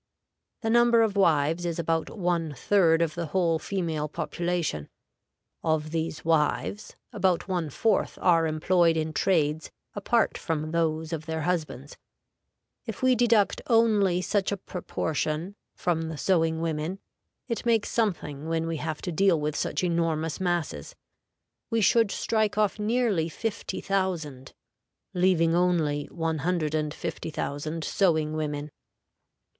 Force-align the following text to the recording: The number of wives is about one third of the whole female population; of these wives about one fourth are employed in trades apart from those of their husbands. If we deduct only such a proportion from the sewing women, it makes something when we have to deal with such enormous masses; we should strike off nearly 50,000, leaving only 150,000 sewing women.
The 0.61 0.71
number 0.71 1.03
of 1.03 1.15
wives 1.15 1.63
is 1.63 1.77
about 1.77 2.09
one 2.09 2.55
third 2.55 3.03
of 3.03 3.13
the 3.13 3.27
whole 3.27 3.59
female 3.59 4.07
population; 4.09 4.89
of 5.63 5.91
these 5.91 6.25
wives 6.25 6.95
about 7.13 7.47
one 7.47 7.69
fourth 7.69 8.17
are 8.19 8.47
employed 8.47 8.97
in 8.97 9.13
trades 9.13 9.69
apart 9.93 10.39
from 10.39 10.71
those 10.71 11.13
of 11.13 11.27
their 11.27 11.43
husbands. 11.43 11.97
If 12.87 13.03
we 13.03 13.13
deduct 13.13 13.61
only 13.67 14.23
such 14.23 14.51
a 14.51 14.57
proportion 14.57 15.55
from 15.75 16.09
the 16.09 16.17
sewing 16.17 16.61
women, 16.61 16.97
it 17.47 17.63
makes 17.63 17.91
something 17.91 18.49
when 18.49 18.65
we 18.65 18.77
have 18.77 19.03
to 19.03 19.11
deal 19.11 19.39
with 19.39 19.55
such 19.55 19.83
enormous 19.83 20.39
masses; 20.39 20.95
we 21.69 21.79
should 21.79 22.09
strike 22.09 22.57
off 22.57 22.79
nearly 22.79 23.29
50,000, 23.29 24.53
leaving 25.13 25.53
only 25.55 26.05
150,000 26.05 27.83
sewing 27.83 28.33
women. 28.33 28.71